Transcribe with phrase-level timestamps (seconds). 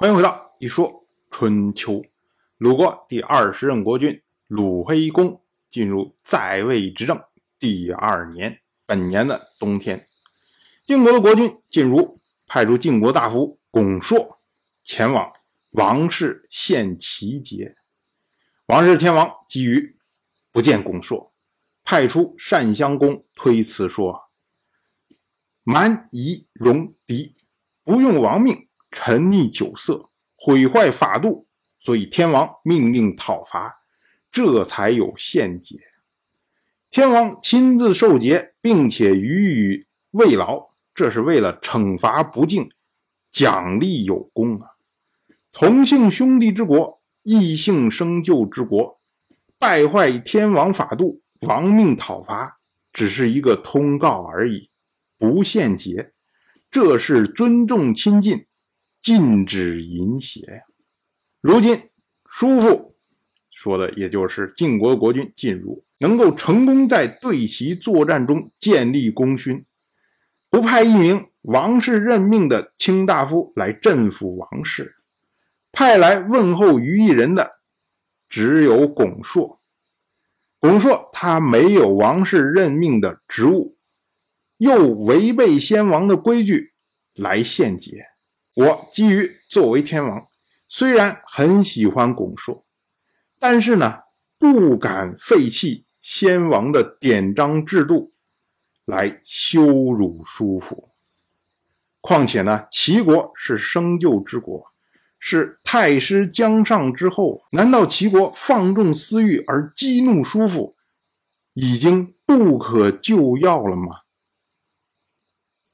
[0.00, 1.92] 欢迎回到《一说春秋》。
[2.56, 7.22] 鲁国第二十任国君鲁黑公进入在位执政
[7.58, 10.08] 第二年，本年的冬天，
[10.86, 14.40] 晋国的国君晋如派出晋国大夫巩硕
[14.82, 15.30] 前往
[15.72, 17.76] 王室献齐节。
[18.68, 19.94] 王室天王基于
[20.50, 21.34] 不见巩硕，
[21.84, 24.30] 派出单襄公推辞说
[25.62, 27.34] ：“蛮夷戎狄，
[27.84, 31.44] 不用王命。”沉溺酒色，毁坏法度，
[31.78, 33.82] 所以天王命令讨伐，
[34.32, 35.78] 这才有献节。
[36.90, 42.68] 天王亲自受节，并且予以慰劳，这是为了惩罚不敬，
[43.30, 44.70] 奖励有功啊！
[45.52, 49.00] 同姓兄弟之国，异姓生就之国，
[49.56, 52.58] 败坏天王法度，亡命讨伐，
[52.92, 54.70] 只是一个通告而已，
[55.16, 56.12] 不献节，
[56.70, 58.46] 这是尊重亲近。
[59.02, 60.62] 禁止淫邪呀！
[61.40, 61.90] 如今
[62.26, 62.94] 叔父
[63.50, 69.64] 说的，也就是晋国国君晋如，能够成功在对齐作战中建立功勋，
[70.48, 74.94] 不派一名王室任命的卿大夫来镇抚王室，
[75.72, 77.60] 派来问候于一人的
[78.28, 79.60] 只有巩硕。
[80.58, 83.78] 巩硕他没有王室任命的职务，
[84.58, 86.72] 又违背先王的规矩
[87.14, 88.04] 来献节。
[88.54, 90.28] 我基于作为天王，
[90.68, 92.66] 虽然很喜欢巩硕，
[93.38, 94.00] 但是呢，
[94.38, 98.12] 不敢废弃先王的典章制度
[98.84, 100.90] 来羞辱叔父。
[102.00, 104.66] 况且呢，齐国是生就之国，
[105.18, 110.74] 是太师姜尚之后，难道齐国放纵私欲而激怒叔父，
[111.52, 114.00] 已经不可救药了吗？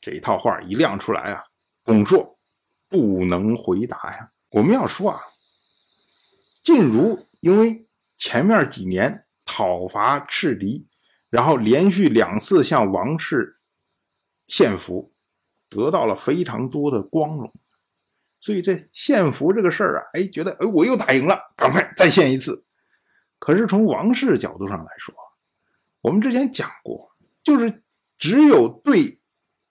[0.01, 1.45] 这一套话一亮出来啊，
[1.83, 2.36] 巩硕。
[2.89, 4.31] 不能回答呀！
[4.51, 5.21] 我们要说啊，
[6.63, 10.89] 晋如因为前面几年讨伐赤狄，
[11.29, 13.59] 然后连续两次向王室
[14.47, 15.13] 献俘，
[15.69, 17.53] 得到了非常多的光荣，
[18.39, 22.65] 所以这献俘这个事儿啊，哎，觉得哎我又打赢了，赶快再献一次。
[23.39, 25.15] 可是从王室角度上来说，
[26.01, 27.11] 我们之前讲过，
[27.43, 27.83] 就是
[28.17, 29.21] 只有对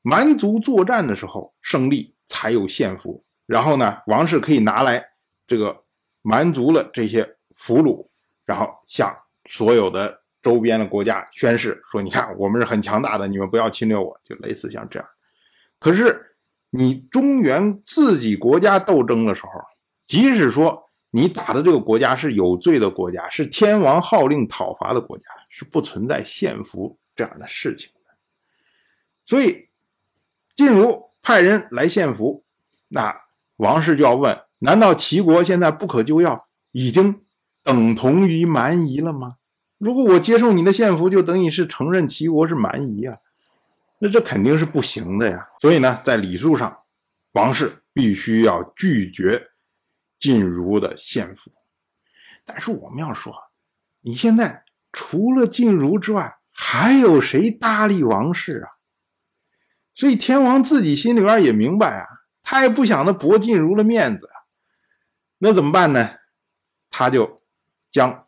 [0.01, 2.14] 蛮族作战的时候胜利。
[2.27, 5.11] 才有献俘，然后呢，王室可以拿来
[5.45, 5.83] 这个
[6.23, 8.03] 蛮族了这些俘虏，
[8.45, 9.15] 然后向
[9.45, 15.07] 所有的周边的国家宣誓说：“你看，我们是很强大的，你们不要侵略我。”就类似像这样。
[15.79, 16.35] 可是
[16.71, 19.51] 你中原自己国家斗争的时候，
[20.07, 28.11] 即使说你打的这个国家是有罪的国家，是天王号令讨伐的国家，是不存在献俘这样的事情的。
[29.23, 29.69] 所以
[30.55, 31.04] 晋如。
[31.25, 32.45] 派人来献俘，
[32.89, 33.19] 那
[33.55, 37.23] 王氏就要问：难道齐国现在不可救药，已经
[37.63, 39.37] 等同于蛮夷了吗？
[39.79, 43.17] 如果我接受你的献俘，就等于是承认齐国是蛮夷啊？
[43.97, 45.49] 那这肯定是不行的呀。
[45.59, 46.81] 所以呢，在礼数上，
[47.31, 49.47] 王氏必须要拒绝
[50.19, 51.49] 晋如的献俘。
[52.45, 53.33] 但是我们要说，
[54.01, 58.69] 你现在除了晋如之外，还有谁搭理王氏啊？
[59.95, 62.05] 所以天王自己心里边也明白啊，
[62.43, 64.29] 他也不想那薄晋如的面子，
[65.37, 66.17] 那怎么办呢？
[66.89, 67.37] 他就
[67.89, 68.27] 将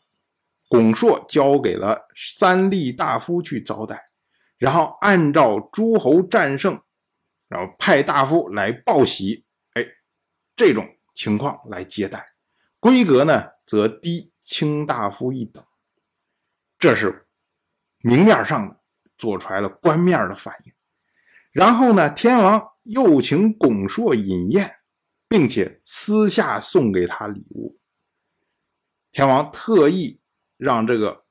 [0.70, 4.10] 巩硕交给了三立大夫去招待，
[4.58, 6.82] 然后按照诸侯战胜，
[7.48, 9.86] 然后派大夫来报喜，哎，
[10.56, 12.34] 这种情况来接待，
[12.80, 15.64] 规格呢则低卿大夫一等，
[16.80, 17.28] 这是
[18.00, 18.80] 明面上的
[19.18, 20.74] 做出来了官面的反应。
[21.58, 24.76] 然后呢，天王又请巩硕饮宴，
[25.28, 27.80] 并且私下送给他礼物。
[29.12, 30.22] 天王特意
[30.56, 31.24] 让这个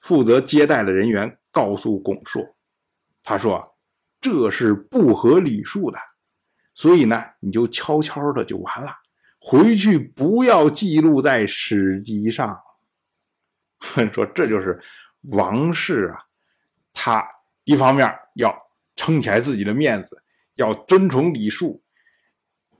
[0.00, 2.56] 负责接待的人员告诉巩硕，
[3.22, 3.76] 他说
[4.20, 5.96] ：“这是不合礼数的，
[6.74, 8.92] 所以呢，你就悄悄的就完了，
[9.38, 12.60] 回去不要记录在史籍上。”
[14.12, 14.82] 说这就是
[15.30, 16.24] 王室啊，
[16.92, 17.24] 他
[17.62, 18.69] 一方面要。
[19.00, 20.22] 撑起来自己的面子，
[20.56, 21.80] 要遵从礼数；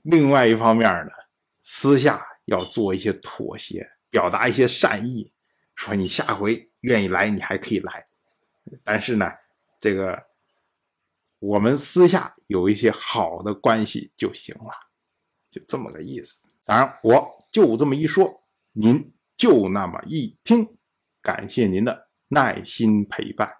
[0.03, 1.13] 另外一方面呢，
[1.63, 5.33] 私下要做一些妥协，表达一些善意，
[5.75, 8.05] 说你下回愿意来，你还可以来。
[8.85, 9.33] 但是呢，
[9.81, 10.27] 这个
[11.39, 14.75] 我们私下有一些好的关系就行了，
[15.49, 16.47] 就这么个意思。
[16.65, 20.77] 当然，我就这么一说，您就那么一听。
[21.23, 23.60] 感谢您的耐心陪伴。